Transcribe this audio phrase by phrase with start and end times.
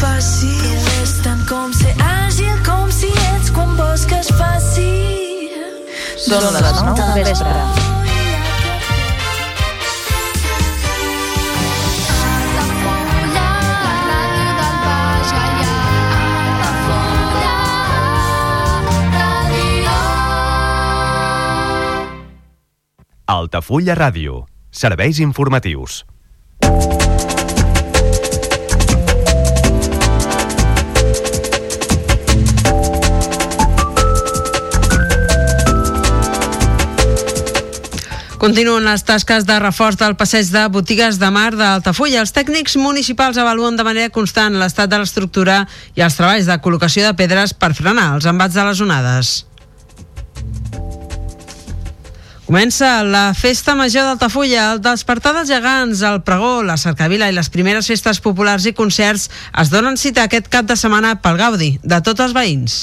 [0.00, 0.60] fàcil.
[0.60, 4.92] Però és tant com ser àgil, com si ets quan vols que es faci.
[6.16, 7.94] Són les 9 del vespre.
[23.26, 24.44] Altafulla Ràdio.
[24.70, 26.04] Serveis informatius.
[38.46, 42.20] Continuen les tasques de reforç del passeig de botigues de mar d'Altafulla.
[42.22, 45.56] Els tècnics municipals avaluen de manera constant l'estat de l'estructura
[45.98, 49.32] i els treballs de col·locació de pedres per frenar els embats de les onades.
[52.46, 57.50] Comença la Festa Major d'Altafulla, el despertar dels gegants, el pregó, la cercavila i les
[57.50, 59.26] primeres festes populars i concerts
[59.58, 62.78] es donen cita aquest cap de setmana pel Gaudi de tots els veïns.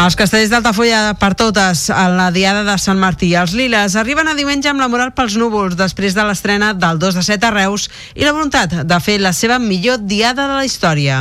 [0.00, 3.34] Els castells d'Altafulla per totes en la Diada de Sant Martí.
[3.36, 7.18] Els liles arriben a diumenge amb la moral pels núvols després de l'estrena del 2
[7.18, 7.84] de 7 a Reus
[8.14, 11.18] i la voluntat de fer la seva millor diada de la història.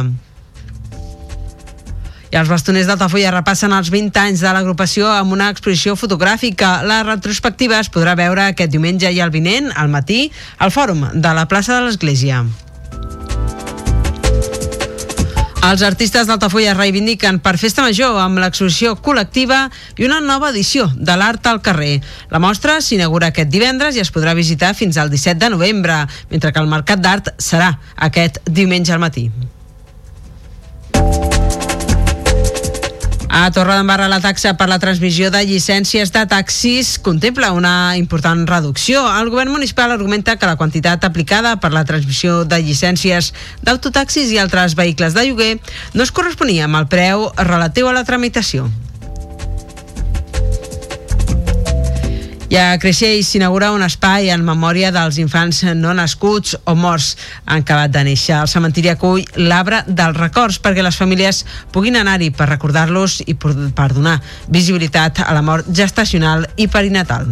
[2.30, 6.77] I els bastoners d'Altafulla repassen els 20 anys de l'agrupació amb una exposició fotogràfica.
[6.88, 11.36] La retrospectiva es podrà veure aquest diumenge i el vinent, al matí, al fòrum de
[11.36, 12.45] la plaça de l'Església.
[15.59, 19.65] Els artistes d'Altafulla reivindiquen per Festa Major amb l'exposició col·lectiva
[19.99, 21.97] i una nova edició de l'Art al carrer.
[22.31, 26.53] La mostra s'inaugura aquest divendres i es podrà visitar fins al 17 de novembre, mentre
[26.55, 27.73] que el Mercat d'Art serà
[28.07, 29.27] aquest diumenge al matí.
[33.31, 39.03] A Torredembarra la taxa per la transmissió de llicències de taxis contempla una important reducció.
[39.21, 43.30] El govern municipal argumenta que la quantitat aplicada per la transmissió de llicències
[43.61, 45.53] d'autotaxis i altres vehicles de lloguer
[45.94, 48.66] no es corresponia amb el preu relatiu a la tramitació.
[52.49, 57.11] I a Creixell s'inaugura un espai en memòria dels infants no nascuts o morts
[57.45, 58.39] en acabat de néixer.
[58.39, 63.92] El cementiri acull l'arbre dels records perquè les famílies puguin anar-hi per recordar-los i per
[63.93, 64.17] donar
[64.49, 67.30] visibilitat a la mort gestacional i perinatal.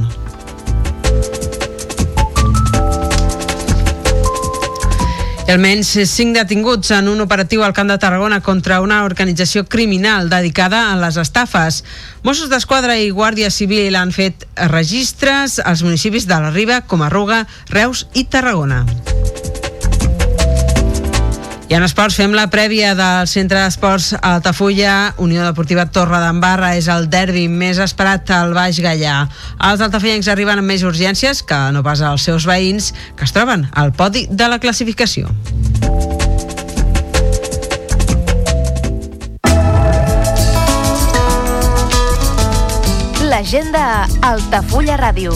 [5.48, 10.28] I almenys cinc detinguts en un operatiu al Camp de Tarragona contra una organització criminal
[10.28, 11.86] dedicada a les estafes.
[12.28, 18.10] Mossos d'Esquadra i Guàrdia Civil han fet registres als municipis de la Riba, Comarruga, Reus
[18.12, 18.84] i Tarragona.
[21.68, 26.88] I en esports fem la prèvia del Centre d'Esports Altafulla, Unió Deportiva Torre d'Embarra, és
[26.88, 29.18] el derbi més esperat al Baix Gallà.
[29.68, 33.68] Els altafullencs arriben amb més urgències que no pas als seus veïns, que es troben
[33.76, 35.28] al podi de la classificació.
[43.28, 45.36] L'agenda Altafulla Ràdio.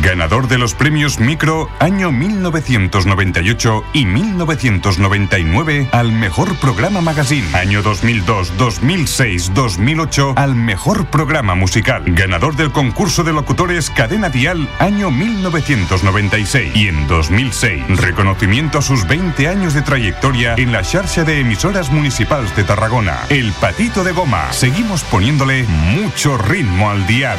[0.00, 8.56] ganador de los premios Micro año 1998 y 1999 al mejor programa magazine, año 2002,
[8.56, 16.74] 2006, 2008 al mejor programa musical, ganador del concurso de locutores Cadena Dial año 1996
[16.74, 21.90] y en 2006 reconocimiento a sus 20 años de trayectoria en la xarxa de emisoras
[21.90, 24.52] municipales de Tarragona, El Patito de Goma.
[24.52, 27.38] Seguimos poniéndole mucho ritmo al dial.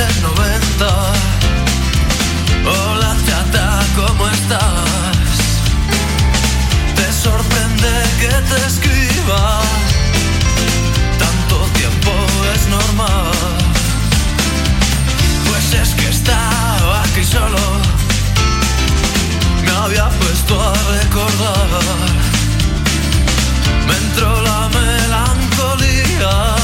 [0.00, 1.12] Del 90.
[2.74, 3.64] Hola chata,
[3.96, 5.40] ¿cómo estás?
[6.96, 9.60] Te sorprende que te escriba.
[11.24, 12.12] Tanto tiempo
[12.54, 13.32] es normal.
[15.48, 17.62] Pues es que estaba aquí solo.
[19.64, 21.68] Me había puesto a recordar.
[23.86, 26.59] Me entró la melancolía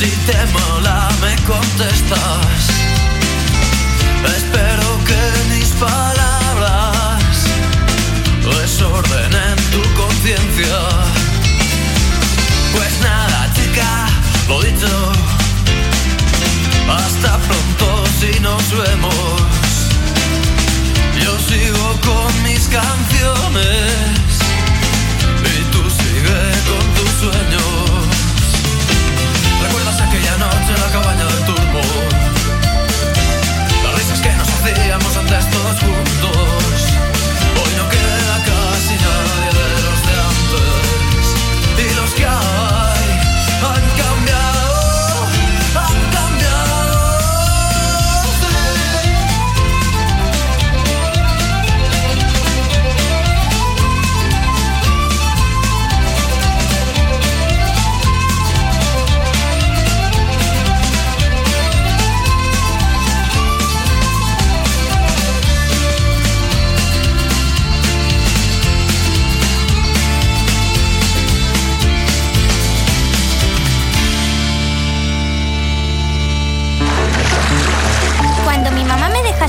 [0.00, 3.09] Si te mola, me contestas.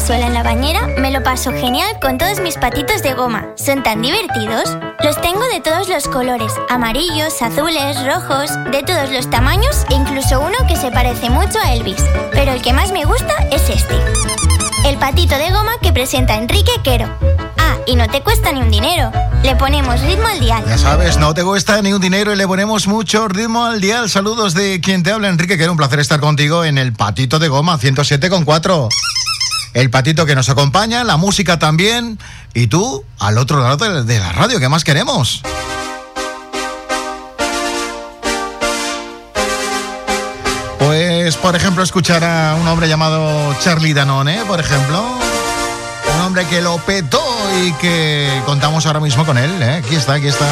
[0.01, 3.45] Sola en la bañera, me lo paso genial con todos mis patitos de goma.
[3.55, 4.75] Son tan divertidos.
[5.03, 10.41] Los tengo de todos los colores, amarillos, azules, rojos, de todos los tamaños e incluso
[10.41, 12.03] uno que se parece mucho a Elvis.
[12.31, 13.95] Pero el que más me gusta es este.
[14.85, 17.07] El patito de goma que presenta Enrique Quero.
[17.59, 19.11] Ah, y no te cuesta ni un dinero.
[19.43, 20.63] Le ponemos ritmo al dial.
[20.67, 24.09] Ya sabes, no te cuesta ni un dinero y le ponemos mucho ritmo al dial.
[24.09, 27.37] Saludos de quien te habla, Enrique, que era un placer estar contigo en el Patito
[27.37, 28.89] de Goma 107,4.
[29.73, 32.19] El patito que nos acompaña, la música también.
[32.53, 35.41] Y tú, al otro lado de la radio, ¿qué más queremos?
[40.79, 45.01] Pues, por ejemplo, escuchar a un hombre llamado Charlie Danone, por ejemplo.
[46.15, 47.23] Un hombre que lo petó
[47.63, 49.51] y que contamos ahora mismo con él.
[49.61, 49.81] ¿eh?
[49.85, 50.45] Aquí está, aquí está.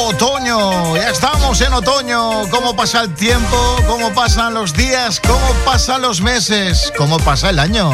[0.00, 2.46] Otoño, ya estamos en otoño.
[2.50, 3.56] ¿Cómo pasa el tiempo?
[3.86, 5.18] ¿Cómo pasan los días?
[5.18, 6.92] ¿Cómo pasan los meses?
[6.94, 7.90] ¿Cómo pasa el año?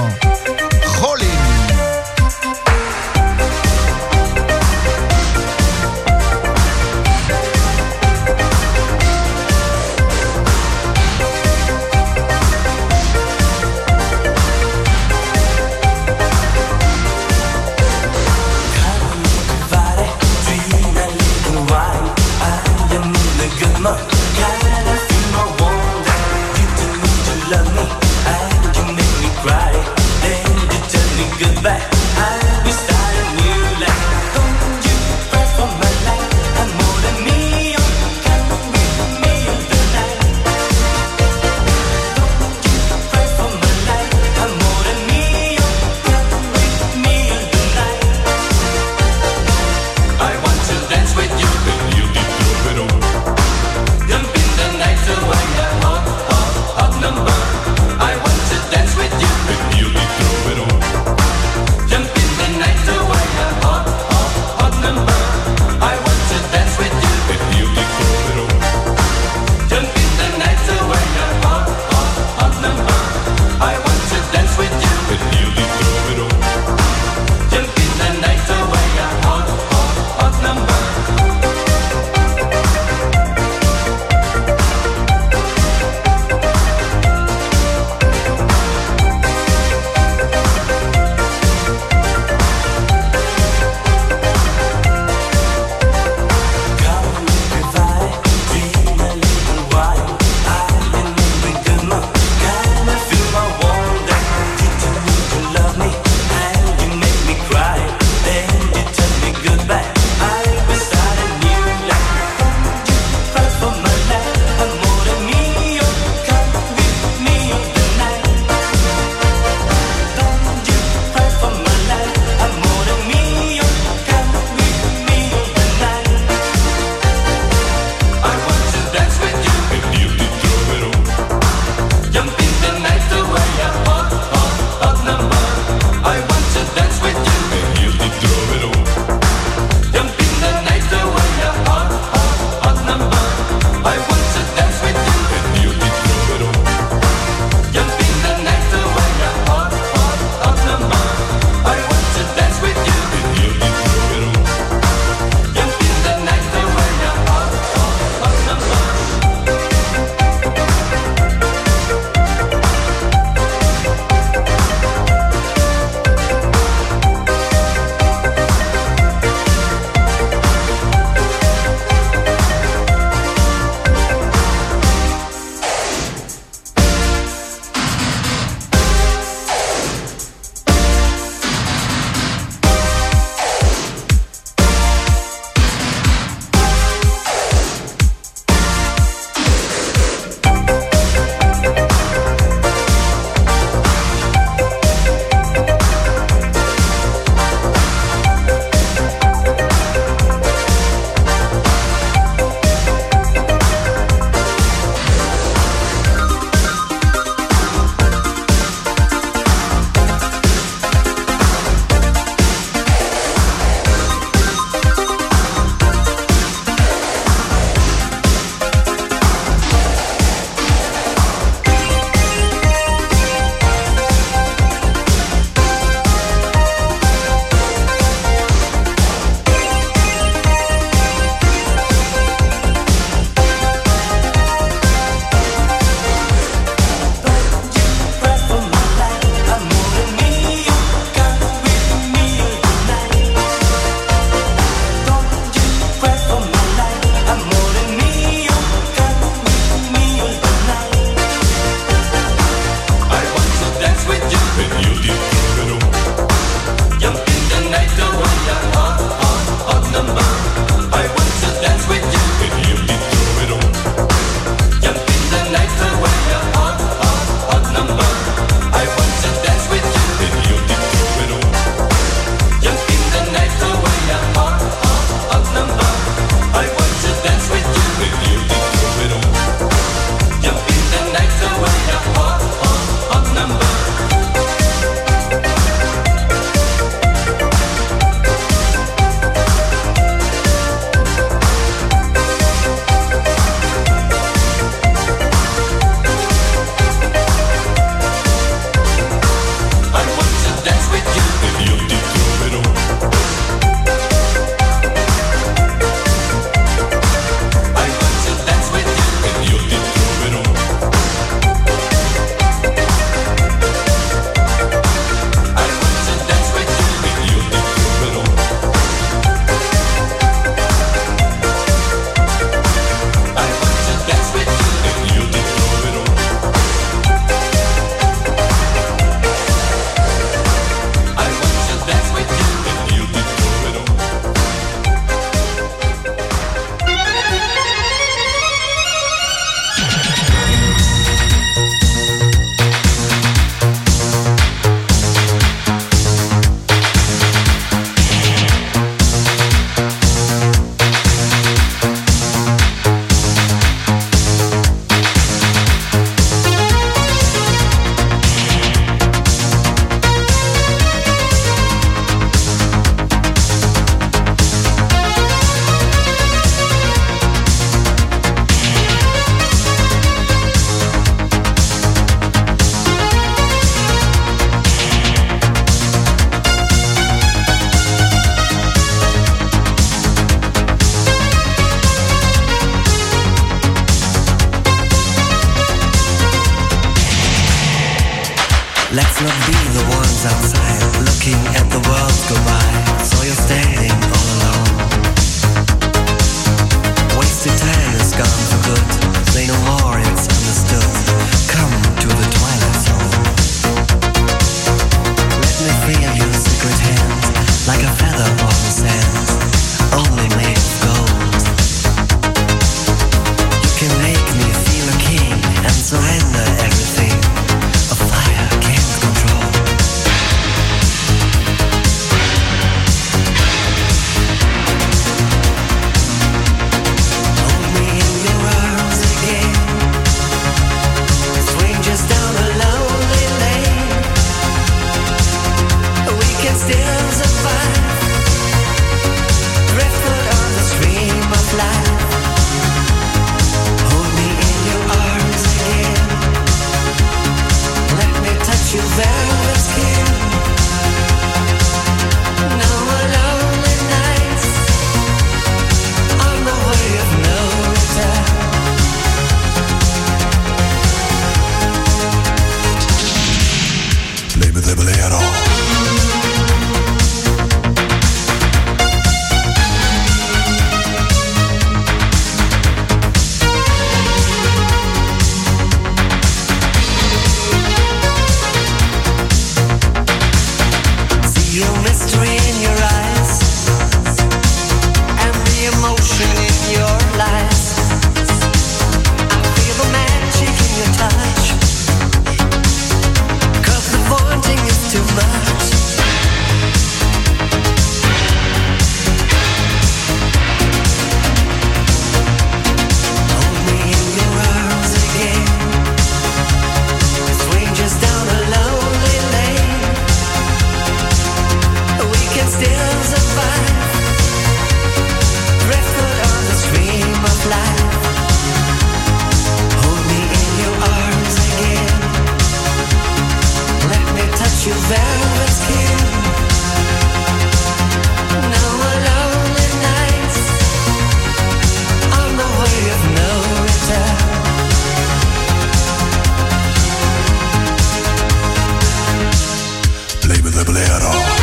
[540.74, 541.33] Valero.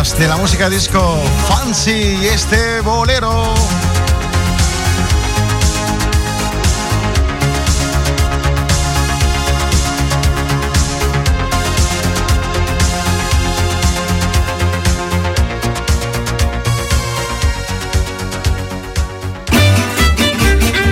[0.00, 3.52] De la música disco, Fancy y este bolero.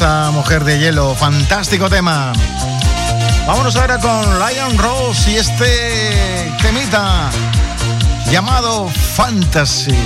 [0.00, 2.32] Mujer de hielo, fantástico tema.
[3.48, 7.30] Vámonos ahora con Lion Rose y este temita
[8.30, 9.96] llamado Fantasy.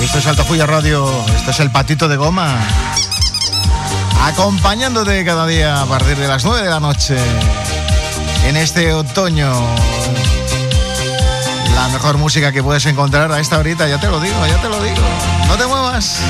[0.00, 2.56] Esto es Altafulla Radio, esto es el patito de goma.
[4.22, 7.16] Acompañándote cada día a partir de las 9 de la noche
[8.46, 9.52] en este otoño.
[11.74, 14.68] La mejor música que puedes encontrar a esta horita, ya te lo digo, ya te
[14.68, 15.02] lo digo.
[15.48, 16.20] No te muevas.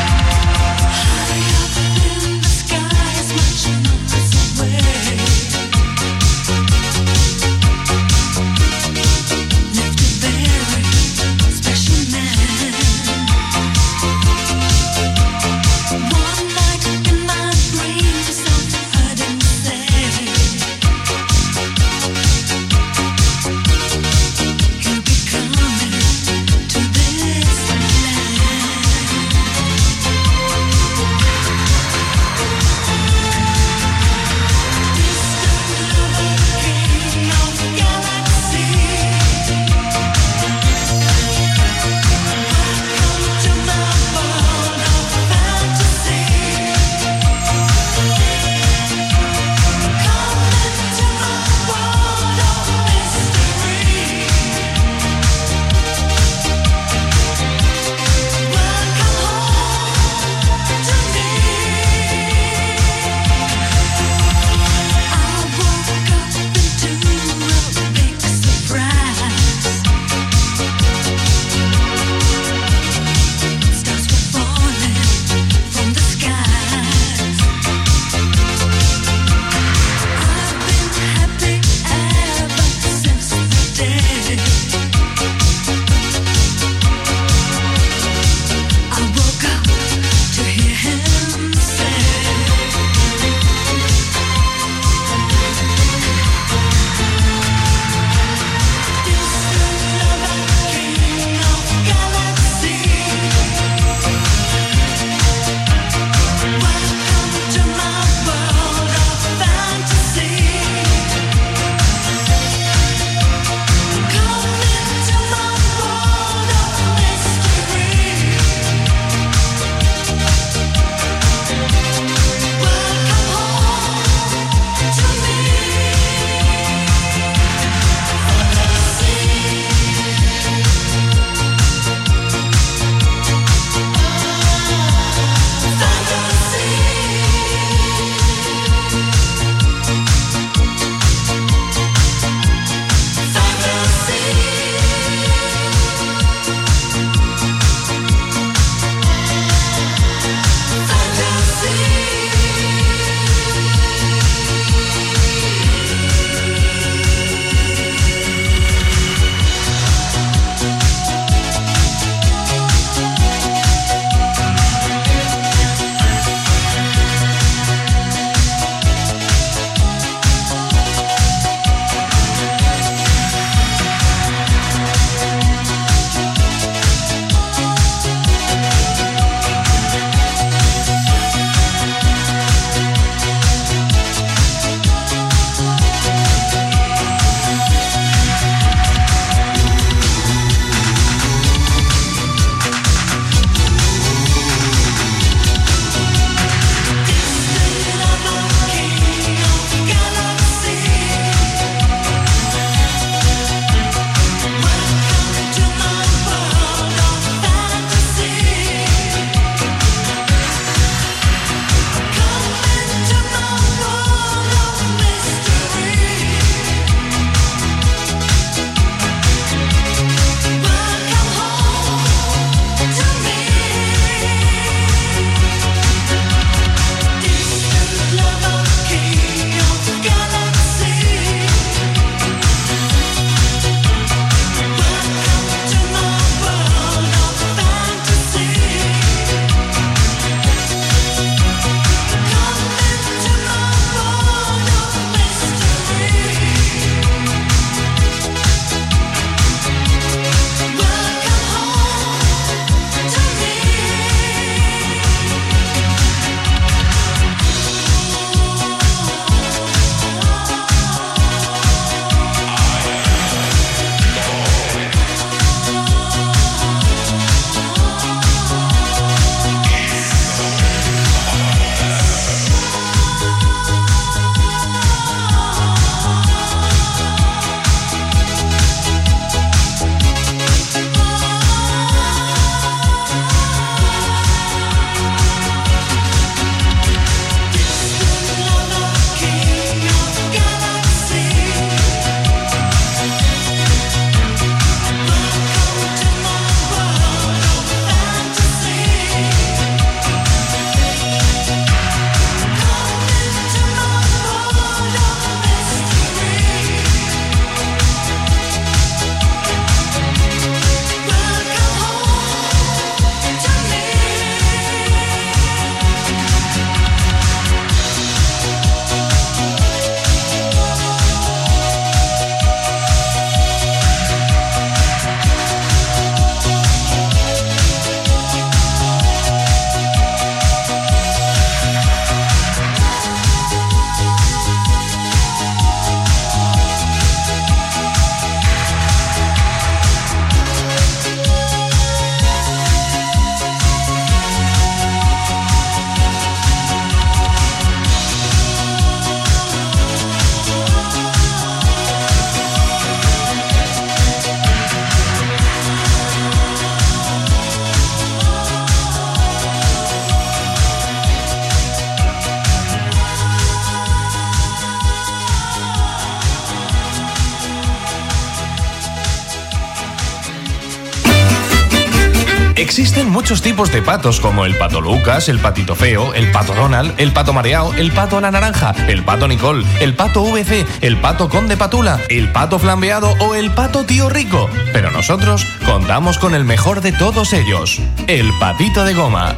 [373.27, 377.12] Muchos tipos de patos como el pato Lucas, el patito feo, el pato Donald, el
[377.12, 381.57] pato mareado, el pato la naranja, el pato Nicole, el pato VC, el pato conde
[381.57, 384.49] patula, el pato flambeado o el pato tío rico.
[384.72, 389.35] Pero nosotros contamos con el mejor de todos ellos, el patito de goma.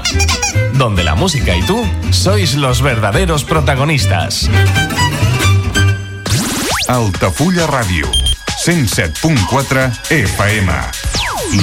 [0.74, 4.51] Donde la música y tú sois los verdaderos protagonistas.
[6.89, 8.11] Altafulla Ràdio,
[8.66, 10.72] 107.4 FM.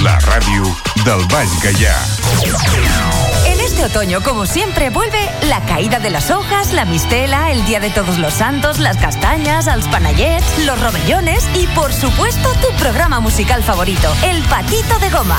[0.02, 1.94] La ràdio del Baix Gaià.
[3.46, 7.78] En este otoño, como siempre, vuelve la caída de las hojas, la mistela, el Día
[7.78, 13.20] de Todos los Santos, las castañas, els panayets, los robellones y, por supuesto, tu programa
[13.20, 15.38] musical favorito, El Patito de Goma.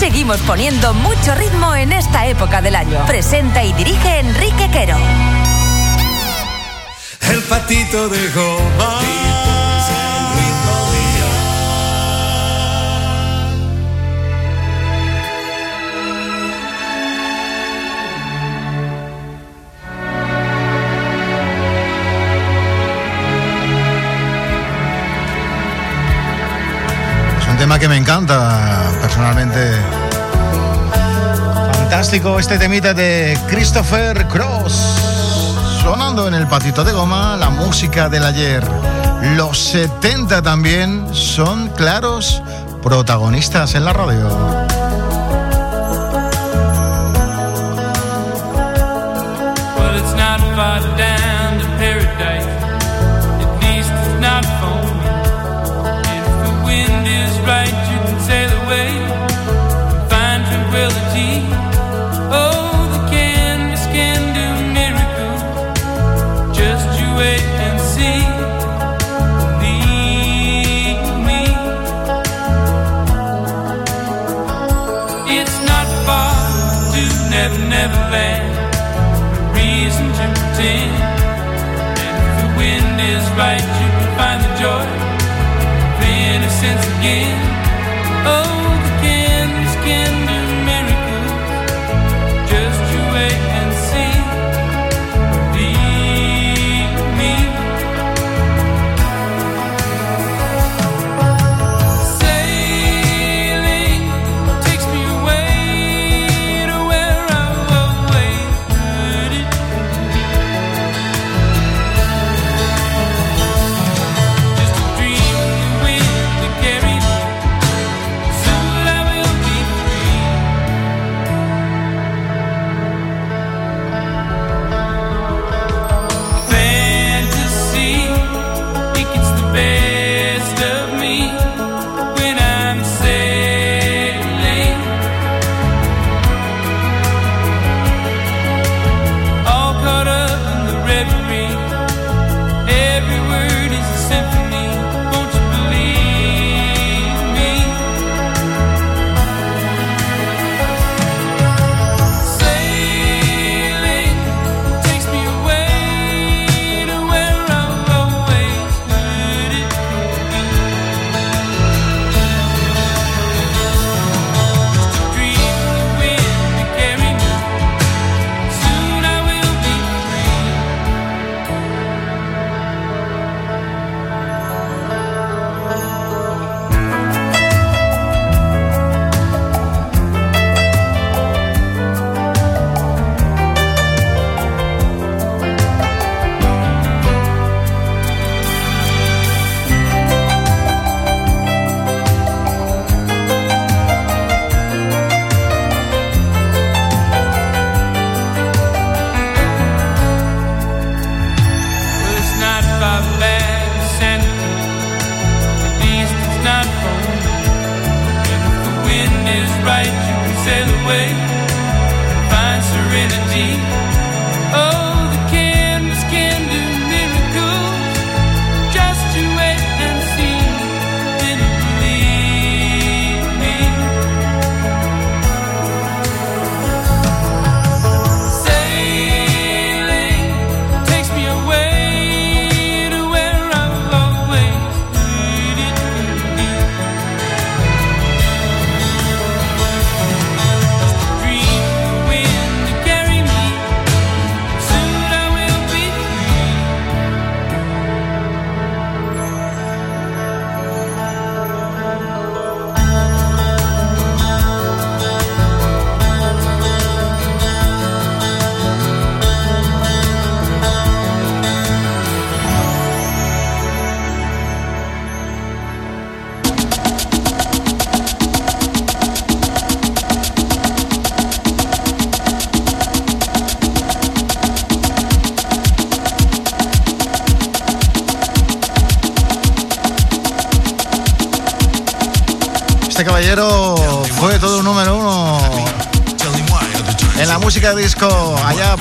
[0.00, 3.06] Seguimos poniendo mucho ritmo en esta época del año.
[3.06, 4.96] Presenta y dirige Enrique Quero.
[7.30, 9.13] El patito de goma.
[27.78, 29.58] Que me encanta personalmente.
[31.72, 34.72] Fantástico este temita de Christopher Cross.
[35.82, 38.64] Sonando en el patito de goma la música del ayer.
[39.36, 42.42] Los 70 también son claros
[42.82, 44.73] protagonistas en la radio.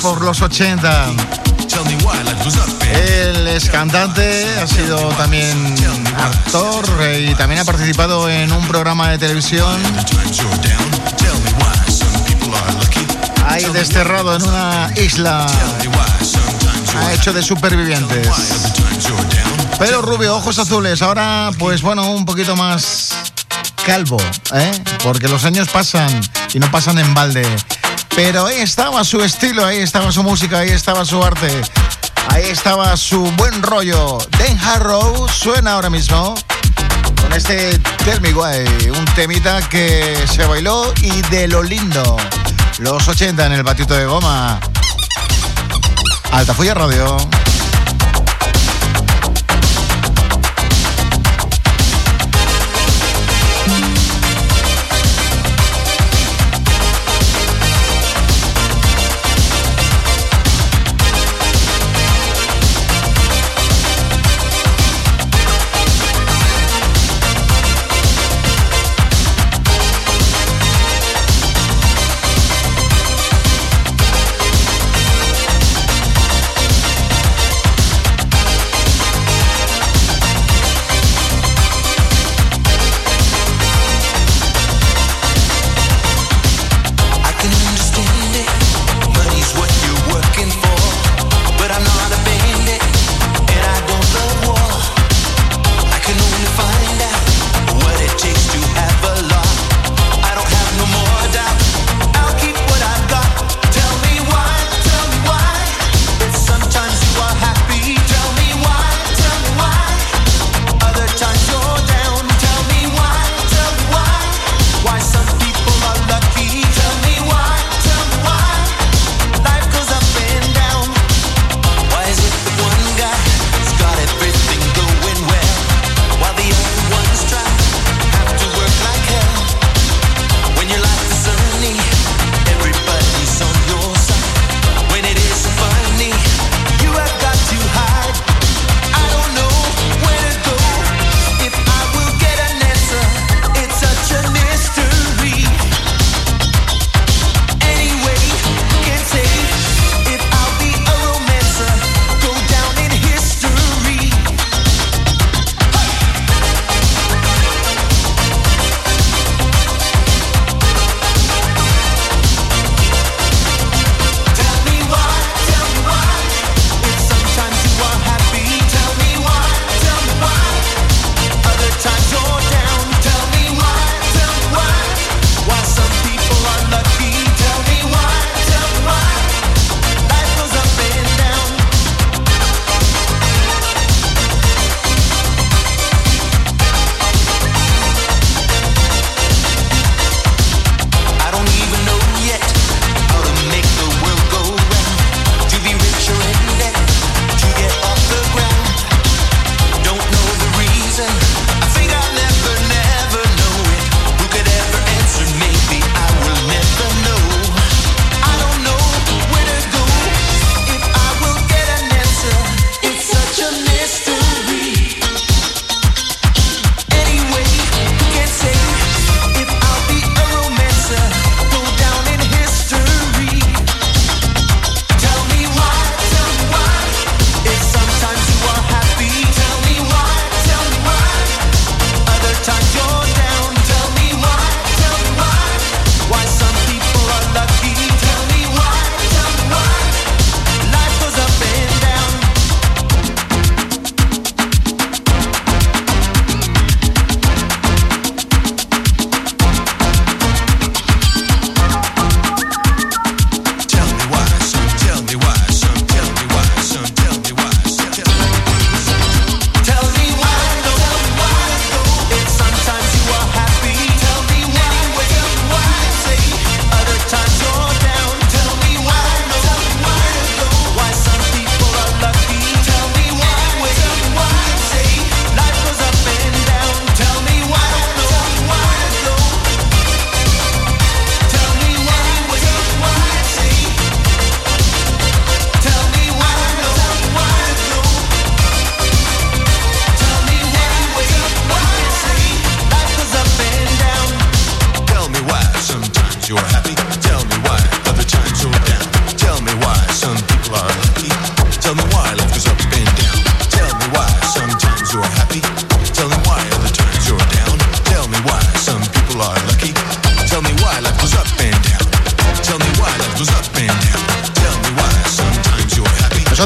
[0.04, 1.12] Por los 80.
[2.92, 5.76] Él es cantante, ha sido también
[6.18, 9.82] actor eh, y también ha participado en un programa de televisión.
[13.48, 15.48] Ahí desterrado en una isla.
[16.98, 18.28] Ha hecho de supervivientes.
[19.80, 21.02] Pero rubio, ojos azules.
[21.02, 23.14] Ahora, pues bueno, un poquito más
[23.86, 24.18] calvo,
[24.54, 24.84] ¿eh?
[25.02, 26.10] Porque los años pasan
[26.54, 27.48] y no pasan en balde.
[28.16, 31.50] Pero ahí estaba su estilo, ahí estaba su música, ahí estaba su arte,
[32.30, 34.20] ahí estaba su buen rollo.
[34.38, 36.36] Dan Harrow suena ahora mismo
[37.22, 42.18] con este Why, un temita que se bailó y de lo lindo.
[42.80, 44.60] Los 80 en el batito de goma.
[46.32, 47.18] Altafulla Radio.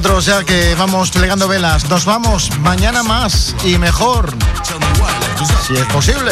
[0.08, 4.34] Nosotros ya que vamos plegando velas, nos vamos mañana más y mejor.
[5.68, 6.32] Si es posible.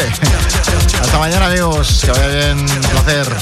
[1.02, 3.36] Hasta mañana amigos, que vaya bien, un placer.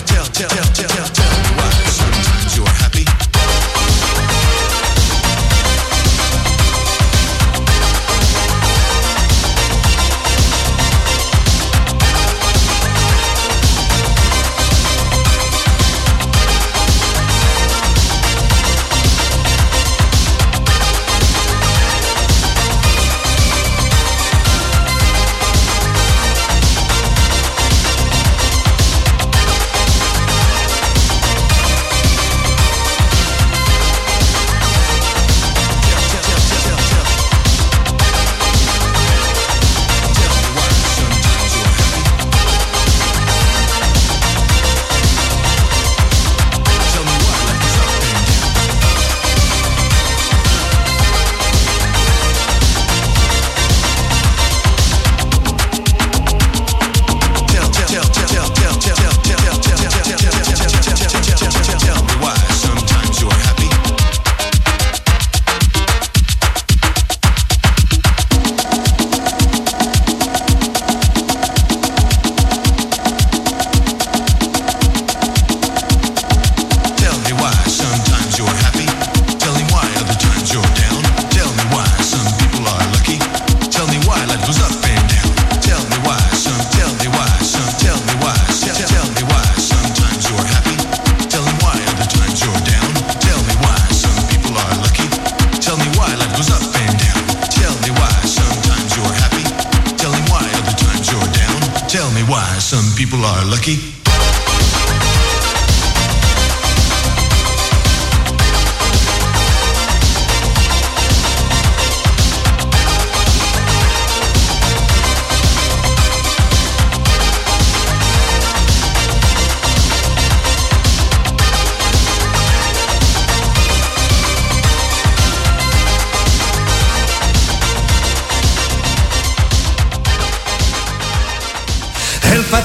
[103.04, 104.03] People are lucky.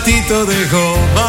[0.09, 1.28] El patito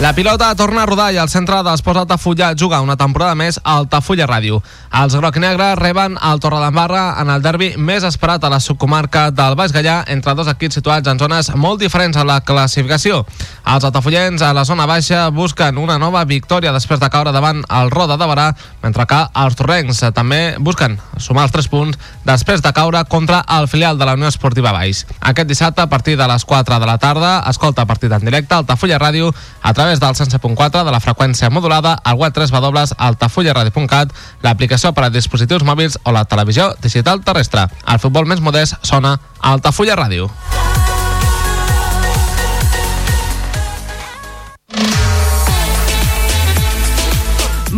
[0.00, 3.74] La pilota torna a rodar i el centre d'esports Altafulla juga una temporada més a
[3.82, 4.62] Altafulla Ràdio.
[4.96, 9.74] Els groc-negres reben el Torredembarra en el derbi més esperat a la subcomarca del Baix
[9.76, 13.26] Gallà entre dos equips situats en zones molt diferents a la classificació.
[13.68, 17.92] Els altafullens a la zona baixa busquen una nova victòria després de caure davant el
[17.92, 18.48] Roda de Barà,
[18.80, 23.68] mentre que els torrencs també busquen sumar els 3 punts després de caure contra el
[23.68, 25.04] filial de la Unió Esportiva Baix.
[25.20, 28.98] Aquest dissabte, a partir de les 4 de la tarda, escolta partit en directe Altafulla
[28.98, 34.12] Ràdio a través del 107.4 de la freqüència modulada al web 3 www.altafullaradio.cat,
[34.46, 37.66] l'aplicació per a dispositius mòbils o la televisió digital terrestre.
[37.88, 40.30] El futbol més modest sona a Altafulla Ràdio.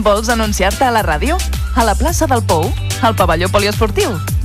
[0.02, 1.38] Vols anunciar-te a la ràdio?
[1.76, 2.68] A la plaça del Pou?
[3.00, 4.18] Al pavelló poliesportiu?